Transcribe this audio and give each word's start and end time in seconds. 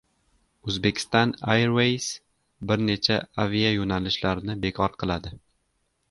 Uzbekistan 0.71 1.33
Airways 1.55 2.07
bir 2.71 2.81
necha 2.87 3.17
avia 3.43 3.73
yo‘nalishlarni 3.75 4.55
bekor 4.63 4.97
qiladi 5.05 5.33